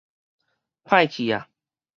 [0.83, 1.35] 歹去矣